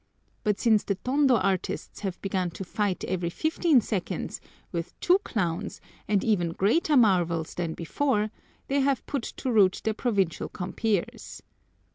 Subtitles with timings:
[0.43, 5.79] But since the Tondo artist have begun to fight every fifteen seconds, with two clowns,
[6.07, 8.31] and even greater marvels than before,
[8.67, 11.43] they have put to rout their provincial compeers.